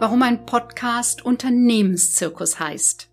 warum 0.00 0.22
ein 0.22 0.46
Podcast 0.46 1.26
Unternehmenszirkus 1.26 2.58
heißt. 2.58 3.10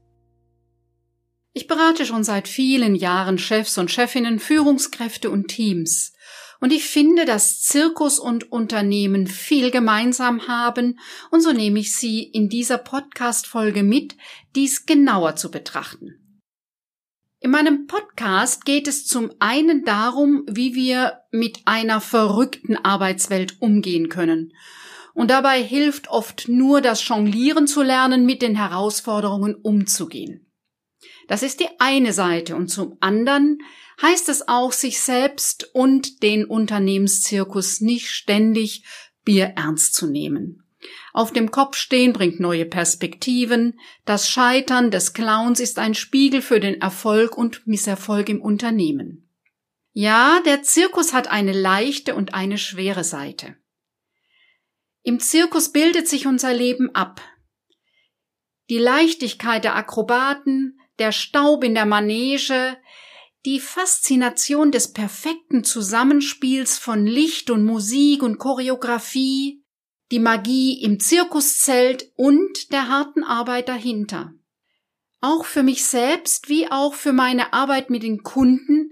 Ich 1.52 1.68
berate 1.68 2.06
schon 2.06 2.24
seit 2.24 2.48
vielen 2.48 2.96
Jahren 2.96 3.38
Chefs 3.38 3.78
und 3.78 3.92
Chefinnen, 3.92 4.40
Führungskräfte 4.40 5.30
und 5.30 5.50
Teams. 5.50 6.14
Und 6.62 6.72
ich 6.72 6.86
finde, 6.86 7.26
dass 7.26 7.62
Zirkus 7.62 8.20
und 8.20 8.54
Unternehmen 8.54 9.28
viel 9.28 9.70
gemeinsam 9.70 10.48
haben, 10.48 10.98
und 11.30 11.42
so 11.42 11.52
nehme 11.52 11.80
ich 11.80 11.94
Sie 11.94 12.24
in 12.24 12.48
dieser 12.48 12.78
Podcast-Folge 12.78 13.84
mit, 13.84 14.16
dies 14.56 14.86
genauer 14.86 15.36
zu 15.36 15.52
betrachten. 15.52 16.44
In 17.42 17.52
meinem 17.52 17.88
Podcast 17.88 18.64
geht 18.64 18.88
es 18.88 19.06
zum 19.06 19.32
einen 19.40 19.84
darum, 19.84 20.46
wie 20.50 20.74
wir 20.74 21.20
mit 21.32 21.60
einer 21.66 22.00
verrückten 22.00 22.78
Arbeitswelt 22.78 23.62
umgehen 23.62 24.08
können 24.08 24.54
und 25.18 25.32
dabei 25.32 25.64
hilft 25.64 26.10
oft 26.10 26.48
nur 26.48 26.80
das 26.80 27.06
Jonglieren 27.08 27.66
zu 27.66 27.82
lernen, 27.82 28.28
mit 28.28 28.44
den 28.44 28.56
Herausforderungen 28.56 29.56
umzugehen. 29.56 30.54
Das 31.28 31.42
ist 31.42 31.60
die 31.60 31.70
eine 31.80 32.14
Seite 32.14 32.56
und 32.56 32.68
zum 32.68 32.98
anderen 33.00 33.58
heißt 34.00 34.30
es 34.30 34.48
auch, 34.48 34.72
sich 34.72 35.00
selbst 35.00 35.72
und 35.74 36.22
den 36.22 36.46
Unternehmenszirkus 36.46 37.82
nicht 37.82 38.10
ständig 38.10 38.86
Bier 39.26 39.54
ernst 39.56 39.96
zu 39.96 40.06
nehmen. 40.06 40.64
Auf 41.14 41.34
dem 41.34 41.50
Kopf 41.50 41.78
stehen 41.78 42.14
bringt 42.14 42.40
neue 42.40 42.66
Perspektiven. 42.66 43.80
Das 44.06 44.30
Scheitern 44.30 44.92
des 44.92 45.14
Clowns 45.14 45.60
ist 45.60 45.80
ein 45.80 45.96
Spiegel 45.96 46.44
für 46.44 46.60
den 46.60 46.80
Erfolg 46.80 47.36
und 47.36 47.66
Misserfolg 47.66 48.30
im 48.30 48.40
Unternehmen. 48.40 49.28
Ja, 49.94 50.42
der 50.46 50.62
Zirkus 50.62 51.12
hat 51.12 51.28
eine 51.28 51.54
leichte 51.54 52.14
und 52.14 52.36
eine 52.36 52.60
schwere 52.60 53.04
Seite. 53.04 53.56
Im 55.08 55.22
Zirkus 55.22 55.72
bildet 55.72 56.10
sich 56.10 56.28
unser 56.28 56.54
Leben 56.54 56.94
ab. 56.94 57.22
Die 58.70 58.78
Leichtigkeit 58.78 59.64
der 59.64 59.78
Akrobaten, 59.78 60.82
der 61.00 61.14
Staub 61.14 61.64
in 61.64 61.76
der 61.76 61.86
Manege, 61.86 62.76
die 63.46 63.62
Faszination 63.62 64.70
des 64.70 64.92
perfekten 64.92 65.64
Zusammenspiels 65.64 66.78
von 66.78 67.06
Licht 67.06 67.50
und 67.50 67.64
Musik 67.64 68.22
und 68.22 68.38
Choreografie, 68.38 69.64
die 70.12 70.20
Magie 70.20 70.84
im 70.84 71.00
Zirkuszelt 71.00 72.12
und 72.18 72.74
der 72.74 72.90
harten 72.90 73.24
Arbeit 73.24 73.70
dahinter. 73.70 74.34
Auch 75.22 75.46
für 75.46 75.64
mich 75.64 75.86
selbst 75.86 76.50
wie 76.50 76.70
auch 76.70 76.94
für 76.94 77.14
meine 77.14 77.54
Arbeit 77.54 77.90
mit 77.90 78.04
den 78.04 78.24
Kunden 78.24 78.92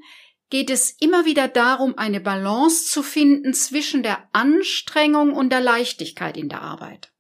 geht 0.49 0.69
es 0.69 0.91
immer 0.91 1.25
wieder 1.25 1.47
darum, 1.47 1.97
eine 1.97 2.19
Balance 2.19 2.85
zu 2.85 3.03
finden 3.03 3.53
zwischen 3.53 4.03
der 4.03 4.29
Anstrengung 4.31 5.33
und 5.33 5.49
der 5.51 5.61
Leichtigkeit 5.61 6.37
in 6.37 6.49
der 6.49 6.61
Arbeit. 6.61 7.11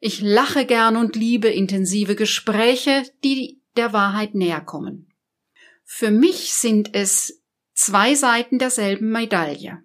Ich 0.00 0.20
lache 0.20 0.64
gern 0.64 0.96
und 0.96 1.14
liebe 1.14 1.48
intensive 1.48 2.16
Gespräche, 2.16 3.04
die 3.22 3.62
der 3.76 3.92
Wahrheit 3.92 4.34
näher 4.34 4.62
kommen. 4.62 5.12
Für 5.84 6.10
mich 6.10 6.54
sind 6.54 6.94
es 6.94 7.42
zwei 7.74 8.14
Seiten 8.14 8.58
derselben 8.58 9.10
Medaille. 9.10 9.82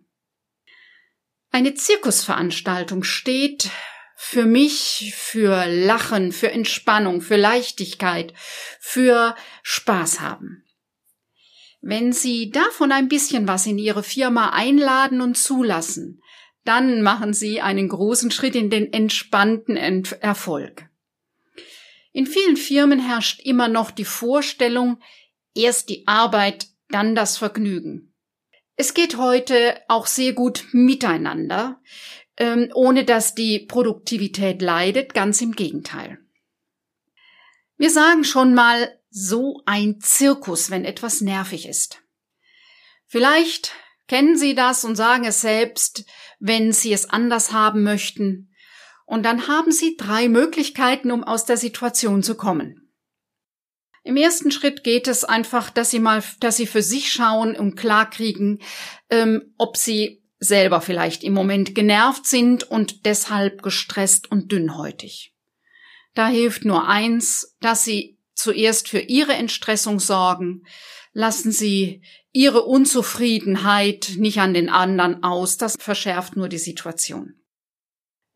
Eine 1.51 1.73
Zirkusveranstaltung 1.73 3.03
steht 3.03 3.69
für 4.17 4.45
mich 4.45 5.13
für 5.15 5.65
Lachen, 5.65 6.31
für 6.31 6.51
Entspannung, 6.51 7.21
für 7.21 7.37
Leichtigkeit, 7.37 8.33
für 8.79 9.35
Spaß 9.63 10.19
haben. 10.19 10.64
Wenn 11.87 12.13
Sie 12.13 12.49
davon 12.49 12.91
ein 12.91 13.09
bisschen 13.09 13.47
was 13.47 13.67
in 13.67 13.77
Ihre 13.77 14.01
Firma 14.01 14.49
einladen 14.49 15.21
und 15.21 15.37
zulassen, 15.37 16.19
dann 16.63 17.03
machen 17.03 17.31
Sie 17.31 17.61
einen 17.61 17.89
großen 17.89 18.31
Schritt 18.31 18.55
in 18.55 18.71
den 18.71 18.91
entspannten 18.91 19.77
Erfolg. 19.77 20.89
In 22.11 22.25
vielen 22.25 22.57
Firmen 22.57 22.97
herrscht 22.97 23.39
immer 23.39 23.67
noch 23.67 23.91
die 23.91 24.03
Vorstellung, 24.03 24.97
erst 25.53 25.89
die 25.89 26.07
Arbeit, 26.07 26.69
dann 26.89 27.13
das 27.13 27.37
Vergnügen. 27.37 28.15
Es 28.75 28.95
geht 28.95 29.17
heute 29.17 29.79
auch 29.87 30.07
sehr 30.07 30.33
gut 30.33 30.65
miteinander, 30.71 31.79
ähm, 32.37 32.71
ohne 32.73 33.05
dass 33.05 33.35
die 33.35 33.59
Produktivität 33.59 34.59
leidet, 34.59 35.13
ganz 35.13 35.39
im 35.39 35.51
Gegenteil. 35.51 36.17
Wir 37.77 37.91
sagen 37.91 38.23
schon 38.23 38.55
mal, 38.55 38.94
so 39.17 39.61
ein 39.65 40.01
Zirkus, 40.01 40.69
wenn 40.69 40.83
etwas 40.83 41.21
nervig 41.21 41.69
ist. 41.69 42.01
Vielleicht 43.07 43.71
kennen 44.09 44.37
Sie 44.37 44.55
das 44.55 44.83
und 44.83 44.97
sagen 44.97 45.23
es 45.23 45.39
selbst, 45.39 46.03
wenn 46.39 46.73
Sie 46.73 46.91
es 46.91 47.09
anders 47.09 47.53
haben 47.53 47.83
möchten. 47.83 48.53
Und 49.05 49.23
dann 49.23 49.47
haben 49.47 49.71
Sie 49.71 49.95
drei 49.95 50.27
Möglichkeiten, 50.27 51.11
um 51.11 51.23
aus 51.23 51.45
der 51.45 51.55
Situation 51.55 52.23
zu 52.23 52.35
kommen. 52.35 52.91
Im 54.03 54.17
ersten 54.17 54.51
Schritt 54.51 54.83
geht 54.83 55.07
es 55.07 55.23
einfach, 55.23 55.69
dass 55.69 55.91
Sie 55.91 55.99
mal, 55.99 56.21
dass 56.41 56.57
Sie 56.57 56.67
für 56.67 56.81
sich 56.81 57.09
schauen 57.09 57.55
und 57.55 57.77
klarkriegen, 57.77 58.59
ähm, 59.09 59.53
ob 59.57 59.77
Sie 59.77 60.25
selber 60.39 60.81
vielleicht 60.81 61.23
im 61.23 61.33
Moment 61.33 61.73
genervt 61.73 62.27
sind 62.27 62.69
und 62.69 63.05
deshalb 63.05 63.61
gestresst 63.61 64.29
und 64.29 64.51
dünnhäutig. 64.51 65.33
Da 66.15 66.27
hilft 66.27 66.65
nur 66.65 66.87
eins, 66.87 67.55
dass 67.61 67.85
Sie 67.85 68.14
zuerst 68.45 68.87
für 68.87 68.99
ihre 68.99 69.33
Entstressung 69.33 69.99
sorgen. 69.99 70.67
Lassen 71.13 71.51
Sie 71.51 72.03
ihre 72.31 72.63
Unzufriedenheit 72.63 74.11
nicht 74.17 74.39
an 74.39 74.53
den 74.53 74.69
anderen 74.69 75.23
aus, 75.23 75.57
das 75.57 75.75
verschärft 75.79 76.35
nur 76.35 76.47
die 76.47 76.59
Situation. 76.59 77.33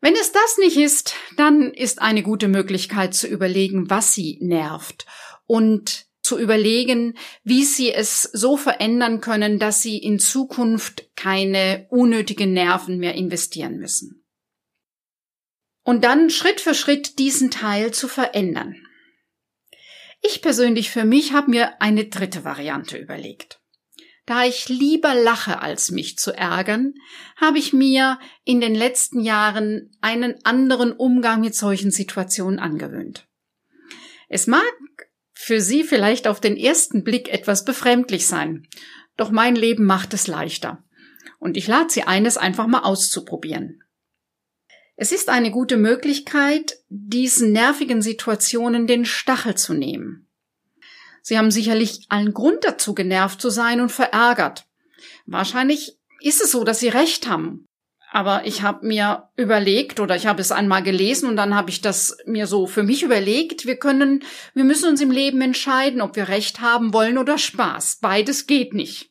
Wenn 0.00 0.14
es 0.14 0.32
das 0.32 0.58
nicht 0.58 0.78
ist, 0.78 1.14
dann 1.36 1.72
ist 1.72 2.00
eine 2.00 2.22
gute 2.22 2.48
Möglichkeit 2.48 3.14
zu 3.14 3.28
überlegen, 3.28 3.88
was 3.88 4.14
sie 4.14 4.38
nervt 4.40 5.06
und 5.46 6.06
zu 6.22 6.38
überlegen, 6.38 7.16
wie 7.44 7.64
sie 7.64 7.92
es 7.92 8.22
so 8.22 8.56
verändern 8.56 9.20
können, 9.20 9.58
dass 9.58 9.82
sie 9.82 9.98
in 9.98 10.18
Zukunft 10.18 11.10
keine 11.14 11.86
unnötigen 11.90 12.52
Nerven 12.52 12.98
mehr 12.98 13.14
investieren 13.14 13.76
müssen. 13.76 14.24
Und 15.84 16.04
dann 16.04 16.30
Schritt 16.30 16.60
für 16.60 16.74
Schritt 16.74 17.18
diesen 17.18 17.50
Teil 17.50 17.92
zu 17.92 18.08
verändern. 18.08 18.76
Ich 20.22 20.42
persönlich 20.42 20.90
für 20.90 21.04
mich 21.04 21.32
habe 21.32 21.50
mir 21.50 21.80
eine 21.80 22.06
dritte 22.06 22.44
Variante 22.44 22.98
überlegt. 22.98 23.60
Da 24.26 24.44
ich 24.44 24.68
lieber 24.68 25.14
lache, 25.14 25.60
als 25.60 25.90
mich 25.90 26.16
zu 26.16 26.32
ärgern, 26.32 26.94
habe 27.36 27.58
ich 27.58 27.72
mir 27.72 28.18
in 28.44 28.60
den 28.60 28.74
letzten 28.74 29.20
Jahren 29.20 29.90
einen 30.00 30.36
anderen 30.44 30.92
Umgang 30.92 31.40
mit 31.40 31.54
solchen 31.54 31.90
Situationen 31.90 32.60
angewöhnt. 32.60 33.26
Es 34.28 34.46
mag 34.46 34.62
für 35.32 35.60
Sie 35.60 35.82
vielleicht 35.82 36.28
auf 36.28 36.40
den 36.40 36.56
ersten 36.56 37.02
Blick 37.02 37.28
etwas 37.28 37.64
befremdlich 37.64 38.26
sein, 38.26 38.68
doch 39.16 39.30
mein 39.30 39.56
Leben 39.56 39.84
macht 39.84 40.14
es 40.14 40.26
leichter. 40.26 40.84
Und 41.38 41.56
ich 41.56 41.66
lade 41.66 41.90
Sie 41.90 42.04
ein, 42.04 42.26
es 42.26 42.36
einfach 42.36 42.66
mal 42.66 42.82
auszuprobieren. 42.82 43.82
Es 45.02 45.12
ist 45.12 45.30
eine 45.30 45.50
gute 45.50 45.78
Möglichkeit, 45.78 46.76
diesen 46.90 47.52
nervigen 47.52 48.02
Situationen 48.02 48.86
den 48.86 49.06
Stachel 49.06 49.54
zu 49.54 49.72
nehmen. 49.72 50.28
Sie 51.22 51.38
haben 51.38 51.50
sicherlich 51.50 52.04
allen 52.10 52.34
Grund 52.34 52.64
dazu, 52.64 52.94
genervt 52.94 53.40
zu 53.40 53.48
sein 53.48 53.80
und 53.80 53.90
verärgert. 53.90 54.66
Wahrscheinlich 55.24 55.96
ist 56.20 56.42
es 56.42 56.50
so, 56.50 56.64
dass 56.64 56.80
Sie 56.80 56.90
recht 56.90 57.26
haben. 57.30 57.64
Aber 58.12 58.44
ich 58.44 58.60
habe 58.60 58.86
mir 58.86 59.30
überlegt 59.36 60.00
oder 60.00 60.16
ich 60.16 60.26
habe 60.26 60.42
es 60.42 60.52
einmal 60.52 60.82
gelesen 60.82 61.30
und 61.30 61.36
dann 61.36 61.54
habe 61.54 61.70
ich 61.70 61.80
das 61.80 62.18
mir 62.26 62.46
so 62.46 62.66
für 62.66 62.82
mich 62.82 63.02
überlegt, 63.02 63.64
wir 63.64 63.76
können, 63.76 64.22
wir 64.52 64.64
müssen 64.64 64.90
uns 64.90 65.00
im 65.00 65.10
Leben 65.10 65.40
entscheiden, 65.40 66.02
ob 66.02 66.14
wir 66.14 66.28
Recht 66.28 66.60
haben 66.60 66.92
wollen 66.92 67.16
oder 67.16 67.38
Spaß. 67.38 68.00
Beides 68.02 68.46
geht 68.46 68.74
nicht. 68.74 69.09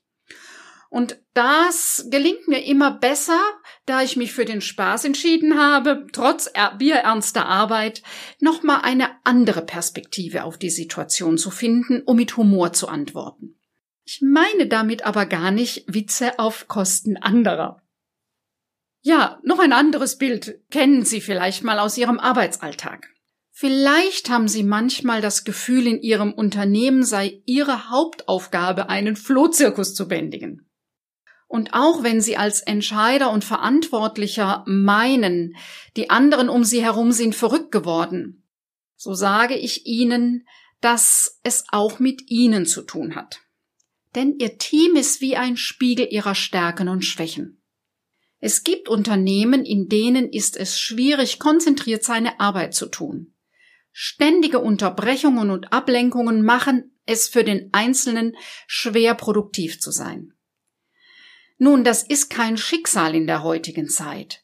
Und 0.89 1.19
das 1.35 2.07
gelingt 2.09 2.47
mir 2.47 2.65
immer 2.65 2.91
besser, 2.91 3.39
da 3.85 4.01
ich 4.01 4.17
mich 4.17 4.33
für 4.33 4.45
den 4.45 4.59
Spaß 4.59 5.05
entschieden 5.05 5.59
habe, 5.59 6.07
trotz 6.11 6.51
bierernster 6.79 7.45
Arbeit, 7.45 8.01
nochmal 8.39 8.81
eine 8.81 9.09
andere 9.23 9.61
Perspektive 9.61 10.43
auf 10.43 10.57
die 10.57 10.71
Situation 10.71 11.37
zu 11.37 11.51
finden, 11.51 12.01
um 12.01 12.17
mit 12.17 12.35
Humor 12.37 12.73
zu 12.73 12.87
antworten. 12.87 13.59
Ich 14.03 14.21
meine 14.23 14.65
damit 14.65 15.05
aber 15.05 15.27
gar 15.27 15.51
nicht 15.51 15.83
Witze 15.85 16.39
auf 16.39 16.67
Kosten 16.67 17.17
anderer. 17.17 17.83
Ja, 19.01 19.39
noch 19.43 19.59
ein 19.59 19.71
anderes 19.71 20.17
Bild 20.17 20.59
kennen 20.71 21.05
Sie 21.05 21.21
vielleicht 21.21 21.63
mal 21.63 21.77
aus 21.77 21.97
Ihrem 21.97 22.19
Arbeitsalltag. 22.19 23.07
Vielleicht 23.51 24.29
haben 24.29 24.47
Sie 24.47 24.63
manchmal 24.63 25.21
das 25.21 25.43
Gefühl, 25.43 25.85
in 25.85 26.01
Ihrem 26.01 26.33
Unternehmen 26.33 27.03
sei 27.03 27.43
Ihre 27.45 27.89
Hauptaufgabe, 27.89 28.89
einen 28.89 29.15
Flohzirkus 29.15 29.93
zu 29.93 30.07
bändigen. 30.07 30.68
Und 31.49 31.73
auch 31.73 32.03
wenn 32.03 32.21
Sie 32.21 32.37
als 32.37 32.61
Entscheider 32.61 33.31
und 33.31 33.43
Verantwortlicher 33.43 34.63
meinen, 34.67 35.55
die 35.97 36.11
anderen 36.11 36.47
um 36.47 36.63
Sie 36.63 36.83
herum 36.83 37.11
sind 37.11 37.33
verrückt 37.33 37.71
geworden, 37.71 38.47
so 38.95 39.15
sage 39.15 39.57
ich 39.57 39.87
Ihnen, 39.87 40.45
dass 40.79 41.39
es 41.41 41.65
auch 41.71 41.97
mit 41.97 42.29
Ihnen 42.29 42.67
zu 42.67 42.83
tun 42.83 43.15
hat. 43.15 43.39
Denn 44.13 44.35
Ihr 44.37 44.59
Team 44.59 44.95
ist 44.95 45.21
wie 45.21 45.37
ein 45.37 45.57
Spiegel 45.57 46.07
Ihrer 46.11 46.35
Stärken 46.35 46.87
und 46.87 47.03
Schwächen. 47.03 47.63
Es 48.37 48.63
gibt 48.63 48.87
Unternehmen, 48.87 49.65
in 49.65 49.89
denen 49.89 50.29
ist 50.29 50.55
es 50.55 50.79
schwierig, 50.79 51.39
konzentriert 51.39 52.03
seine 52.03 52.39
Arbeit 52.39 52.75
zu 52.75 52.85
tun. 52.85 53.33
Ständige 53.91 54.59
Unterbrechungen 54.59 55.49
und 55.49 55.73
Ablenkungen 55.73 56.43
machen 56.43 56.95
es 57.07 57.27
für 57.27 57.43
den 57.43 57.69
Einzelnen 57.71 58.35
schwer 58.67 59.15
produktiv 59.15 59.79
zu 59.79 59.89
sein. 59.89 60.33
Nun, 61.59 61.83
das 61.83 62.03
ist 62.03 62.29
kein 62.29 62.57
Schicksal 62.57 63.13
in 63.13 63.27
der 63.27 63.43
heutigen 63.43 63.89
Zeit. 63.89 64.43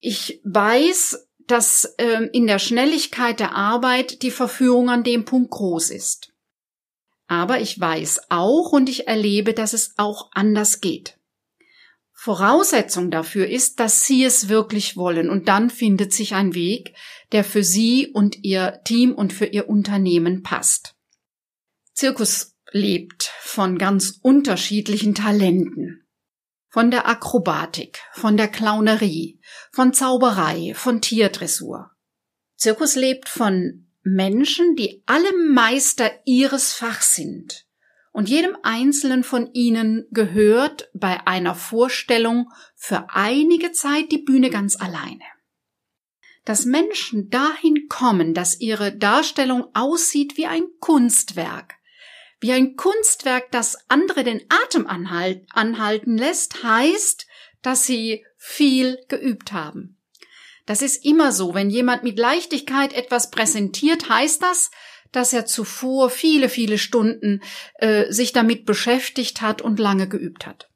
Ich 0.00 0.40
weiß, 0.44 1.28
dass 1.46 1.84
äh, 1.96 2.28
in 2.32 2.46
der 2.46 2.58
Schnelligkeit 2.58 3.38
der 3.38 3.54
Arbeit 3.54 4.22
die 4.22 4.32
Verführung 4.32 4.90
an 4.90 5.04
dem 5.04 5.24
Punkt 5.24 5.52
groß 5.52 5.90
ist. 5.90 6.32
Aber 7.26 7.60
ich 7.60 7.78
weiß 7.78 8.30
auch 8.30 8.72
und 8.72 8.88
ich 8.88 9.06
erlebe, 9.06 9.54
dass 9.54 9.72
es 9.72 9.94
auch 9.96 10.30
anders 10.32 10.80
geht. 10.80 11.18
Voraussetzung 12.12 13.10
dafür 13.10 13.48
ist, 13.48 13.80
dass 13.80 14.04
Sie 14.06 14.24
es 14.24 14.48
wirklich 14.48 14.96
wollen 14.96 15.30
und 15.30 15.48
dann 15.48 15.70
findet 15.70 16.12
sich 16.12 16.34
ein 16.34 16.54
Weg, 16.54 16.94
der 17.32 17.44
für 17.44 17.62
Sie 17.62 18.08
und 18.08 18.42
Ihr 18.44 18.80
Team 18.84 19.12
und 19.14 19.32
für 19.32 19.46
Ihr 19.46 19.68
Unternehmen 19.68 20.42
passt. 20.42 20.96
Zirkus 21.92 22.56
lebt 22.72 23.30
von 23.40 23.78
ganz 23.78 24.18
unterschiedlichen 24.22 25.14
Talenten. 25.14 26.03
Von 26.74 26.90
der 26.90 27.06
Akrobatik, 27.06 28.00
von 28.14 28.36
der 28.36 28.48
Clownerie, 28.48 29.38
von 29.70 29.92
Zauberei, 29.92 30.72
von 30.74 31.00
Tierdressur. 31.00 31.92
Zirkus 32.56 32.96
lebt 32.96 33.28
von 33.28 33.86
Menschen, 34.02 34.74
die 34.74 35.04
alle 35.06 35.32
Meister 35.52 36.10
ihres 36.24 36.72
Fachs 36.72 37.14
sind 37.14 37.68
und 38.10 38.28
jedem 38.28 38.56
einzelnen 38.64 39.22
von 39.22 39.52
ihnen 39.52 40.08
gehört 40.10 40.90
bei 40.94 41.24
einer 41.28 41.54
Vorstellung 41.54 42.50
für 42.74 43.06
einige 43.08 43.70
Zeit 43.70 44.10
die 44.10 44.24
Bühne 44.24 44.50
ganz 44.50 44.74
alleine. 44.74 45.22
Dass 46.44 46.64
Menschen 46.64 47.30
dahin 47.30 47.86
kommen, 47.88 48.34
dass 48.34 48.58
ihre 48.58 48.92
Darstellung 48.92 49.68
aussieht 49.74 50.36
wie 50.36 50.46
ein 50.46 50.64
Kunstwerk, 50.80 51.76
wie 52.44 52.52
ein 52.52 52.76
Kunstwerk, 52.76 53.50
das 53.52 53.78
andere 53.88 54.22
den 54.22 54.42
Atem 54.50 54.86
anhalten 54.86 56.18
lässt, 56.18 56.62
heißt, 56.62 57.26
dass 57.62 57.86
sie 57.86 58.22
viel 58.36 58.98
geübt 59.08 59.52
haben. 59.52 59.98
Das 60.66 60.82
ist 60.82 61.06
immer 61.06 61.32
so. 61.32 61.54
Wenn 61.54 61.70
jemand 61.70 62.02
mit 62.02 62.18
Leichtigkeit 62.18 62.92
etwas 62.92 63.30
präsentiert, 63.30 64.10
heißt 64.10 64.42
das, 64.42 64.70
dass 65.10 65.32
er 65.32 65.46
zuvor 65.46 66.10
viele, 66.10 66.50
viele 66.50 66.76
Stunden 66.76 67.40
äh, 67.76 68.12
sich 68.12 68.34
damit 68.34 68.66
beschäftigt 68.66 69.40
hat 69.40 69.62
und 69.62 69.78
lange 69.78 70.06
geübt 70.06 70.44
hat. 70.44 70.68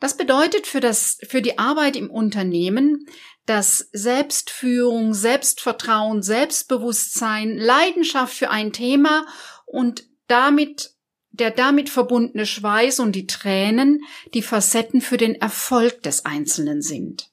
Das 0.00 0.18
bedeutet 0.18 0.66
für 0.66 0.80
das, 0.80 1.16
für 1.26 1.40
die 1.40 1.58
Arbeit 1.58 1.96
im 1.96 2.10
Unternehmen, 2.10 3.06
dass 3.46 3.88
Selbstführung, 3.92 5.14
Selbstvertrauen, 5.14 6.22
Selbstbewusstsein, 6.22 7.56
Leidenschaft 7.56 8.34
für 8.34 8.50
ein 8.50 8.74
Thema 8.74 9.26
und 9.64 10.09
damit 10.30 10.94
der 11.32 11.50
damit 11.50 11.88
verbundene 11.88 12.44
Schweiß 12.44 13.00
und 13.00 13.12
die 13.12 13.26
Tränen 13.26 14.02
die 14.34 14.42
Facetten 14.42 15.00
für 15.00 15.16
den 15.16 15.36
Erfolg 15.36 16.02
des 16.02 16.24
Einzelnen 16.24 16.82
sind. 16.82 17.30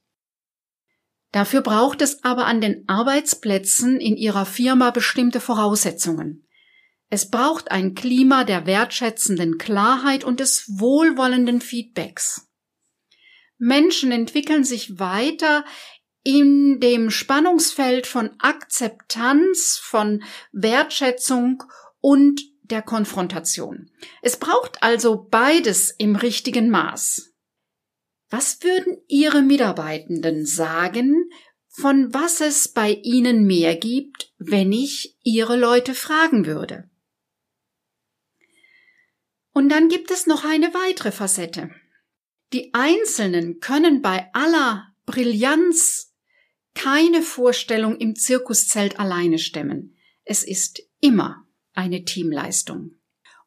Dafür 1.32 1.62
braucht 1.62 2.02
es 2.02 2.24
aber 2.24 2.46
an 2.46 2.62
den 2.62 2.88
Arbeitsplätzen 2.88 4.00
in 4.00 4.16
Ihrer 4.16 4.46
Firma 4.46 4.92
bestimmte 4.92 5.40
Voraussetzungen. 5.40 6.48
Es 7.10 7.30
braucht 7.30 7.72
ein 7.72 7.96
Klima 7.96 8.44
der 8.44 8.66
wertschätzenden 8.66 9.58
Klarheit 9.58 10.24
und 10.24 10.40
des 10.40 10.66
wohlwollenden 10.68 11.62
Feedbacks. 11.62 12.48
Menschen 13.58 14.12
entwickeln 14.12 14.64
sich 14.64 15.00
weiter 15.00 15.66
in 16.24 16.80
dem 16.80 17.10
Spannungsfeld 17.10 18.06
von 18.06 18.32
Akzeptanz, 18.40 19.80
von 19.82 20.24
Wertschätzung 20.52 21.64
und 22.00 22.42
der 22.72 22.82
Konfrontation. 22.82 23.90
Es 24.22 24.38
braucht 24.38 24.82
also 24.84 25.28
beides 25.30 25.92
im 25.92 26.16
richtigen 26.16 26.70
Maß. 26.70 27.34
Was 28.30 28.62
würden 28.62 28.98
Ihre 29.08 29.42
Mitarbeitenden 29.42 30.46
sagen, 30.46 31.30
von 31.70 32.14
was 32.14 32.42
es 32.42 32.68
bei 32.68 32.92
Ihnen 32.92 33.46
mehr 33.46 33.76
gibt, 33.76 34.34
wenn 34.38 34.72
ich 34.72 35.18
Ihre 35.24 35.58
Leute 35.58 35.94
fragen 35.94 36.46
würde? 36.46 36.90
Und 39.54 39.70
dann 39.70 39.88
gibt 39.90 40.12
es 40.12 40.28
noch 40.28 40.44
eine 40.44 40.74
weitere 40.74 41.12
Facette. 41.12 41.72
Die 42.54 42.74
Einzelnen 42.74 43.60
können 43.60 44.02
bei 44.02 44.30
aller 44.34 44.94
Brillanz 45.06 46.14
keine 46.76 47.24
Vorstellung 47.24 47.98
im 47.98 48.16
Zirkuszelt 48.16 49.00
alleine 49.00 49.40
stemmen. 49.40 49.98
Es 50.26 50.44
ist 50.44 50.84
immer 51.00 51.47
eine 51.78 52.04
Teamleistung. 52.04 52.92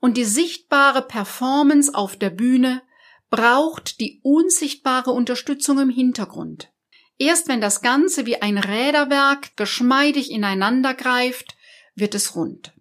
Und 0.01 0.17
die 0.17 0.25
sichtbare 0.25 1.03
Performance 1.03 1.95
auf 1.95 2.17
der 2.17 2.31
Bühne 2.31 2.83
braucht 3.29 4.01
die 4.01 4.21
unsichtbare 4.23 5.11
Unterstützung 5.11 5.79
im 5.79 5.91
Hintergrund. 5.91 6.73
Erst 7.19 7.49
wenn 7.49 7.61
das 7.61 7.83
Ganze 7.83 8.25
wie 8.25 8.41
ein 8.41 8.57
Räderwerk 8.57 9.57
geschmeidig 9.57 10.31
ineinander 10.31 10.95
greift, 10.95 11.57
wird 11.95 12.15
es 12.15 12.35
rund. 12.35 12.73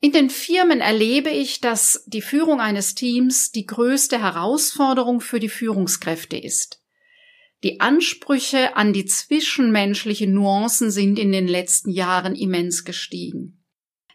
In 0.00 0.12
den 0.12 0.28
Firmen 0.28 0.80
erlebe 0.80 1.30
ich, 1.30 1.60
dass 1.60 2.04
die 2.06 2.20
Führung 2.20 2.60
eines 2.60 2.94
Teams 2.94 3.50
die 3.50 3.64
größte 3.64 4.20
Herausforderung 4.20 5.20
für 5.20 5.40
die 5.40 5.48
Führungskräfte 5.48 6.36
ist. 6.36 6.82
Die 7.64 7.80
Ansprüche 7.80 8.76
an 8.76 8.92
die 8.92 9.06
zwischenmenschlichen 9.06 10.34
Nuancen 10.34 10.90
sind 10.90 11.18
in 11.18 11.32
den 11.32 11.48
letzten 11.48 11.90
Jahren 11.90 12.34
immens 12.34 12.84
gestiegen. 12.84 13.55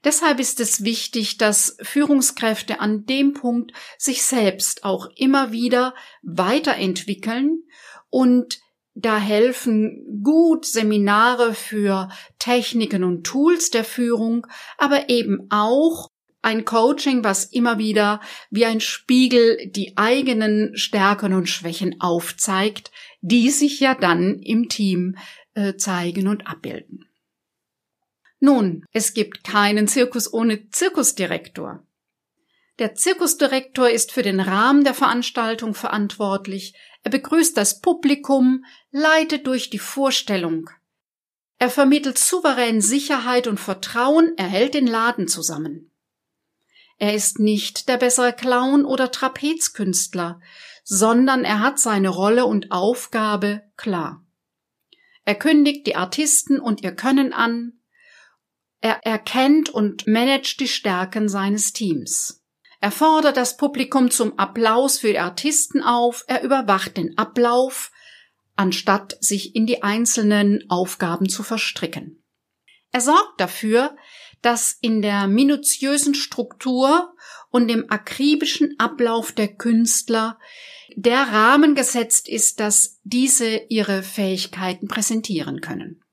Deshalb 0.03 0.39
ist 0.39 0.59
es 0.59 0.83
wichtig, 0.83 1.37
dass 1.37 1.77
Führungskräfte 1.81 2.79
an 2.79 3.05
dem 3.05 3.33
Punkt 3.33 3.71
sich 3.97 4.23
selbst 4.23 4.83
auch 4.83 5.07
immer 5.15 5.51
wieder 5.51 5.93
weiterentwickeln 6.23 7.63
und 8.09 8.59
da 8.93 9.17
helfen 9.17 10.21
gut 10.23 10.65
Seminare 10.65 11.53
für 11.53 12.09
Techniken 12.39 13.03
und 13.03 13.23
Tools 13.23 13.69
der 13.69 13.85
Führung, 13.85 14.47
aber 14.77 15.09
eben 15.09 15.47
auch 15.49 16.09
ein 16.41 16.65
Coaching, 16.65 17.23
was 17.23 17.45
immer 17.45 17.77
wieder 17.77 18.19
wie 18.49 18.65
ein 18.65 18.81
Spiegel 18.81 19.57
die 19.67 19.97
eigenen 19.97 20.75
Stärken 20.75 21.33
und 21.33 21.47
Schwächen 21.47 22.01
aufzeigt, 22.01 22.91
die 23.21 23.49
sich 23.49 23.79
ja 23.79 23.95
dann 23.95 24.39
im 24.39 24.67
Team 24.67 25.17
äh, 25.53 25.75
zeigen 25.75 26.27
und 26.27 26.47
abbilden. 26.47 27.05
Nun, 28.43 28.85
es 28.91 29.13
gibt 29.13 29.43
keinen 29.43 29.87
Zirkus 29.87 30.33
ohne 30.33 30.67
Zirkusdirektor. 30.69 31.85
Der 32.79 32.95
Zirkusdirektor 32.95 33.87
ist 33.87 34.11
für 34.11 34.23
den 34.23 34.39
Rahmen 34.39 34.83
der 34.83 34.95
Veranstaltung 34.95 35.75
verantwortlich, 35.75 36.73
er 37.03 37.11
begrüßt 37.11 37.55
das 37.55 37.81
Publikum, 37.81 38.65
leitet 38.89 39.45
durch 39.45 39.69
die 39.69 39.79
Vorstellung. 39.79 40.71
Er 41.59 41.69
vermittelt 41.69 42.17
souverän 42.17 42.81
Sicherheit 42.81 43.45
und 43.45 43.59
Vertrauen, 43.59 44.33
er 44.37 44.47
hält 44.47 44.73
den 44.73 44.87
Laden 44.87 45.27
zusammen. 45.27 45.91
Er 46.97 47.13
ist 47.13 47.37
nicht 47.37 47.89
der 47.89 47.97
bessere 47.97 48.33
Clown 48.33 48.85
oder 48.85 49.11
Trapezkünstler, 49.11 50.41
sondern 50.83 51.45
er 51.45 51.59
hat 51.59 51.77
seine 51.77 52.09
Rolle 52.09 52.47
und 52.47 52.71
Aufgabe 52.71 53.61
klar. 53.77 54.25
Er 55.25 55.35
kündigt 55.35 55.85
die 55.85 55.95
Artisten 55.95 56.59
und 56.59 56.81
ihr 56.81 56.95
Können 56.95 57.33
an, 57.33 57.73
er 58.81 59.05
erkennt 59.05 59.69
und 59.69 60.07
managt 60.07 60.59
die 60.59 60.67
Stärken 60.67 61.29
seines 61.29 61.71
Teams. 61.71 62.43
Er 62.79 62.91
fordert 62.91 63.37
das 63.37 63.57
Publikum 63.57 64.09
zum 64.09 64.37
Applaus 64.39 64.97
für 64.97 65.11
die 65.11 65.19
Artisten 65.19 65.83
auf, 65.83 66.23
er 66.27 66.41
überwacht 66.43 66.97
den 66.97 67.15
Ablauf, 67.17 67.91
anstatt 68.55 69.17
sich 69.21 69.55
in 69.55 69.67
die 69.67 69.83
einzelnen 69.83 70.69
Aufgaben 70.69 71.29
zu 71.29 71.43
verstricken. 71.43 72.23
Er 72.91 73.01
sorgt 73.01 73.39
dafür, 73.39 73.95
dass 74.41 74.77
in 74.81 75.01
der 75.01 75.27
minutiösen 75.27 76.15
Struktur 76.15 77.13
und 77.51 77.67
dem 77.67 77.85
akribischen 77.89 78.75
Ablauf 78.79 79.31
der 79.31 79.55
Künstler 79.55 80.39
der 80.95 81.19
Rahmen 81.19 81.75
gesetzt 81.75 82.27
ist, 82.27 82.59
dass 82.59 82.99
diese 83.03 83.61
ihre 83.69 84.03
Fähigkeiten 84.03 84.87
präsentieren 84.87 85.61
können. 85.61 86.03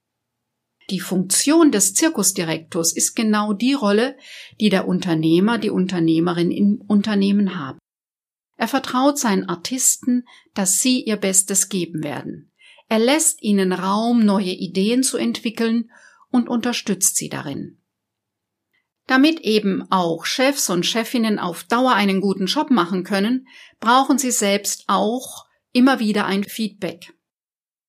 Die 0.90 1.00
Funktion 1.00 1.70
des 1.70 1.92
Zirkusdirektors 1.94 2.92
ist 2.92 3.14
genau 3.14 3.52
die 3.52 3.74
Rolle, 3.74 4.16
die 4.58 4.70
der 4.70 4.88
Unternehmer, 4.88 5.58
die 5.58 5.70
Unternehmerin 5.70 6.50
im 6.50 6.80
Unternehmen 6.86 7.58
haben. 7.58 7.78
Er 8.56 8.68
vertraut 8.68 9.18
seinen 9.18 9.48
Artisten, 9.48 10.24
dass 10.54 10.78
sie 10.78 11.02
ihr 11.02 11.16
Bestes 11.16 11.68
geben 11.68 12.02
werden. 12.02 12.52
Er 12.88 12.98
lässt 12.98 13.42
ihnen 13.42 13.72
Raum, 13.72 14.24
neue 14.24 14.52
Ideen 14.52 15.02
zu 15.02 15.18
entwickeln 15.18 15.90
und 16.30 16.48
unterstützt 16.48 17.16
sie 17.16 17.28
darin. 17.28 17.82
Damit 19.06 19.40
eben 19.40 19.90
auch 19.90 20.24
Chefs 20.24 20.70
und 20.70 20.84
Chefinnen 20.84 21.38
auf 21.38 21.64
Dauer 21.64 21.94
einen 21.94 22.20
guten 22.20 22.46
Job 22.46 22.70
machen 22.70 23.04
können, 23.04 23.46
brauchen 23.78 24.18
sie 24.18 24.30
selbst 24.30 24.84
auch 24.86 25.46
immer 25.72 26.00
wieder 26.00 26.26
ein 26.26 26.44
Feedback. 26.44 27.14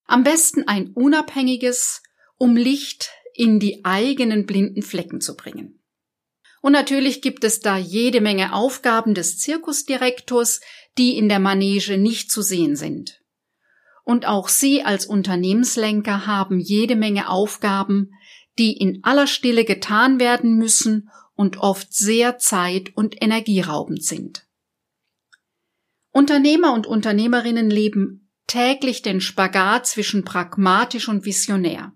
Am 0.06 0.24
besten 0.24 0.68
ein 0.68 0.92
unabhängiges, 0.94 2.02
um 2.40 2.58
Licht 2.58 3.12
in 3.36 3.60
die 3.60 3.86
eigenen 3.86 4.48
blinden 4.48 4.82
Flecken 4.82 5.22
zu 5.22 5.36
bringen. 5.38 5.84
Und 6.62 6.72
natürlich 6.72 7.22
gibt 7.22 7.44
es 7.44 7.60
da 7.60 7.78
jede 7.78 8.22
Menge 8.22 8.54
Aufgaben 8.54 9.14
des 9.14 9.38
Zirkusdirektors, 9.38 10.62
die 10.98 11.16
in 11.18 11.30
der 11.30 11.40
Manege 11.40 11.98
nicht 11.98 12.32
zu 12.32 12.42
sehen 12.42 12.76
sind. 12.76 13.22
Und 14.04 14.26
auch 14.26 14.48
Sie 14.48 14.84
als 14.84 15.06
Unternehmenslenker 15.06 16.26
haben 16.26 16.60
jede 16.60 16.96
Menge 16.96 17.30
Aufgaben, 17.30 18.12
die 18.58 18.74
in 18.74 19.04
aller 19.04 19.28
Stille 19.28 19.64
getan 19.64 20.20
werden 20.20 20.58
müssen 20.58 21.10
und 21.36 21.58
oft 21.58 21.94
sehr 21.94 22.38
zeit- 22.38 22.96
und 22.96 23.22
energieraubend 23.22 24.04
sind. 24.04 24.48
Unternehmer 26.12 26.74
und 26.74 26.88
Unternehmerinnen 26.88 27.70
leben 27.70 28.32
täglich 28.48 29.02
den 29.02 29.22
Spagat 29.22 29.86
zwischen 29.88 30.26
pragmatisch 30.26 31.08
und 31.08 31.24
visionär. 31.24 31.94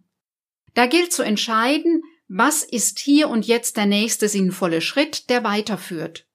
Da 0.74 0.88
gilt 0.88 1.13
zu 1.13 1.24
entscheiden, 1.24 2.03
was 2.27 2.63
ist 2.63 3.00
hier 3.00 3.30
und 3.30 3.46
jetzt 3.46 3.77
der 3.77 3.86
nächste 3.86 4.27
sinnvolle 4.27 4.82
Schritt, 4.82 5.30
der 5.30 5.44
weiterführt, 5.44 6.25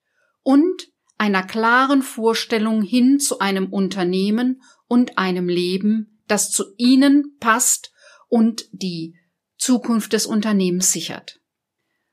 und 0.43 0.89
einer 1.17 1.43
klaren 1.43 2.03
Vorstellung 2.03 2.83
hin 2.83 3.19
zu 3.19 3.41
einem 3.41 3.73
Unternehmen 3.73 4.63
und 4.87 5.19
einem 5.19 5.49
Leben, 5.49 6.23
das 6.29 6.51
zu 6.51 6.65
Ihnen 6.77 7.37
passt 7.41 7.93
und 8.29 8.67
die 8.73 9.17
Zukunft 9.57 10.13
des 10.13 10.27
Unternehmens 10.27 10.93
sichert. 10.93 11.41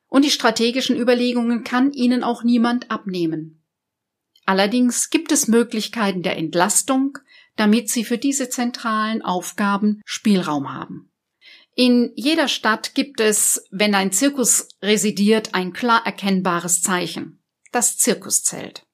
Und 0.08 0.26
die 0.26 0.32
strategischen 0.32 0.98
Überlegungen 0.98 1.64
kann 1.64 1.92
Ihnen 1.92 2.24
auch 2.24 2.44
niemand 2.44 2.90
abnehmen. 2.90 3.64
Allerdings 4.46 5.10
gibt 5.10 5.32
es 5.32 5.48
Möglichkeiten 5.48 6.24
der 6.24 6.38
Entlastung, 6.38 7.18
damit 7.56 7.90
Sie 7.90 8.04
für 8.04 8.18
diese 8.18 8.50
zentralen 8.50 9.22
Aufgaben 9.22 10.02
Spielraum 10.06 10.74
haben. 10.74 11.12
In 11.76 12.14
jeder 12.16 12.48
Stadt 12.48 12.96
gibt 12.96 13.20
es, 13.20 13.68
wenn 13.70 13.96
ein 13.96 14.14
Zirkus 14.14 14.70
residiert, 14.82 15.54
ein 15.54 15.74
klar 15.74 16.06
erkennbares 16.06 16.82
Zeichen, 16.82 17.44
das 17.74 17.98
Zirkuszelt. 17.98 18.86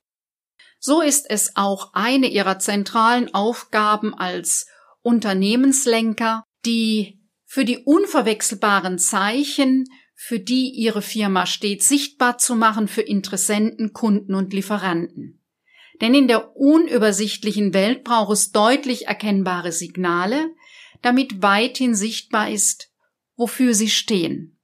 So 0.79 1.01
ist 1.01 1.29
es 1.29 1.55
auch 1.55 1.93
eine 1.93 2.27
ihrer 2.27 2.57
zentralen 2.57 3.31
Aufgaben 3.35 4.15
als 4.15 4.65
Unternehmenslenker, 5.03 6.43
die 6.65 7.19
für 7.45 7.65
die 7.65 7.77
unverwechselbaren 7.77 8.97
Zeichen, 8.97 9.85
für 10.15 10.39
die 10.39 10.71
ihre 10.71 11.03
Firma 11.03 11.45
steht, 11.45 11.83
sichtbar 11.83 12.39
zu 12.39 12.55
machen 12.55 12.87
für 12.87 13.01
Interessenten, 13.01 13.93
Kunden 13.93 14.33
und 14.33 14.53
Lieferanten. 14.53 15.43
Denn 16.01 16.15
in 16.15 16.27
der 16.27 16.55
unübersichtlichen 16.55 17.75
Welt 17.75 18.03
braucht 18.03 18.33
es 18.33 18.51
deutlich 18.51 19.05
erkennbare 19.05 19.71
Signale, 19.71 20.49
damit 21.01 21.41
weithin 21.41 21.95
sichtbar 21.95 22.49
ist, 22.49 22.91
wofür 23.35 23.73
sie 23.73 23.89
stehen. 23.89 24.59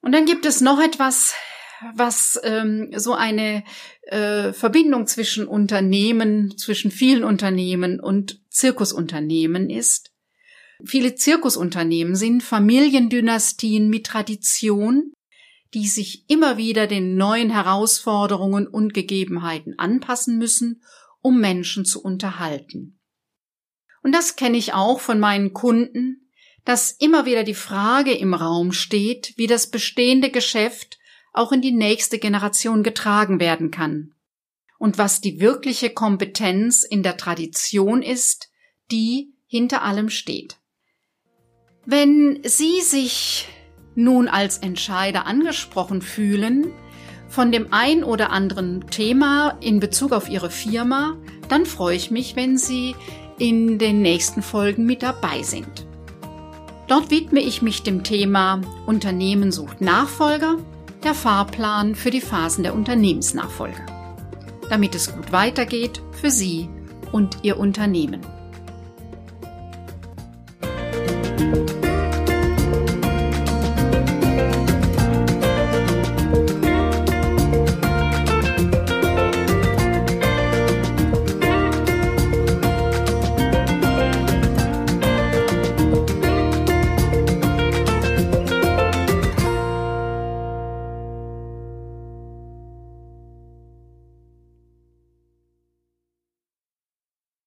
Und 0.00 0.12
dann 0.12 0.26
gibt 0.26 0.46
es 0.46 0.60
noch 0.60 0.80
etwas, 0.80 1.34
was 1.94 2.40
ähm, 2.44 2.90
so 2.96 3.14
eine 3.14 3.64
äh, 4.02 4.52
Verbindung 4.52 5.06
zwischen 5.06 5.46
Unternehmen, 5.46 6.56
zwischen 6.58 6.90
vielen 6.90 7.24
Unternehmen 7.24 8.00
und 8.00 8.40
Zirkusunternehmen 8.50 9.70
ist. 9.70 10.12
Viele 10.84 11.14
Zirkusunternehmen 11.14 12.16
sind 12.16 12.42
Familiendynastien 12.42 13.88
mit 13.88 14.06
Tradition, 14.06 15.12
die 15.74 15.86
sich 15.86 16.28
immer 16.28 16.56
wieder 16.56 16.86
den 16.86 17.16
neuen 17.16 17.50
Herausforderungen 17.50 18.66
und 18.66 18.92
Gegebenheiten 18.92 19.78
anpassen 19.78 20.38
müssen, 20.38 20.82
um 21.20 21.40
Menschen 21.40 21.84
zu 21.84 22.02
unterhalten. 22.02 22.98
Und 24.02 24.12
das 24.12 24.36
kenne 24.36 24.56
ich 24.56 24.74
auch 24.74 25.00
von 25.00 25.20
meinen 25.20 25.52
Kunden, 25.52 26.28
dass 26.64 26.92
immer 26.92 27.24
wieder 27.24 27.44
die 27.44 27.54
Frage 27.54 28.12
im 28.12 28.34
Raum 28.34 28.72
steht, 28.72 29.34
wie 29.36 29.46
das 29.46 29.70
bestehende 29.70 30.30
Geschäft 30.30 30.98
auch 31.32 31.52
in 31.52 31.60
die 31.60 31.72
nächste 31.72 32.18
Generation 32.18 32.82
getragen 32.82 33.40
werden 33.40 33.70
kann 33.70 34.14
und 34.78 34.98
was 34.98 35.20
die 35.20 35.40
wirkliche 35.40 35.90
Kompetenz 35.90 36.82
in 36.82 37.02
der 37.02 37.16
Tradition 37.16 38.02
ist, 38.02 38.50
die 38.90 39.32
hinter 39.46 39.82
allem 39.82 40.08
steht. 40.08 40.56
Wenn 41.84 42.40
Sie 42.44 42.80
sich 42.80 43.48
nun 43.94 44.28
als 44.28 44.58
Entscheider 44.58 45.26
angesprochen 45.26 46.02
fühlen 46.02 46.72
von 47.28 47.50
dem 47.50 47.72
ein 47.72 48.04
oder 48.04 48.30
anderen 48.30 48.88
Thema 48.88 49.56
in 49.60 49.80
Bezug 49.80 50.12
auf 50.12 50.28
Ihre 50.28 50.50
Firma, 50.50 51.16
dann 51.48 51.64
freue 51.64 51.96
ich 51.96 52.10
mich, 52.10 52.36
wenn 52.36 52.58
Sie 52.58 52.94
in 53.38 53.78
den 53.78 54.02
nächsten 54.02 54.42
Folgen 54.42 54.86
mit 54.86 55.02
dabei 55.02 55.42
sind. 55.42 55.86
Dort 56.88 57.10
widme 57.10 57.40
ich 57.40 57.62
mich 57.62 57.82
dem 57.82 58.04
Thema 58.04 58.60
Unternehmen 58.86 59.52
sucht 59.52 59.80
Nachfolger, 59.80 60.56
der 61.04 61.14
Fahrplan 61.14 61.94
für 61.94 62.10
die 62.10 62.20
Phasen 62.20 62.62
der 62.62 62.74
Unternehmensnachfolge, 62.74 63.80
damit 64.68 64.94
es 64.94 65.14
gut 65.14 65.32
weitergeht 65.32 66.02
für 66.12 66.30
Sie 66.30 66.68
und 67.10 67.38
Ihr 67.42 67.58
Unternehmen. 67.58 68.20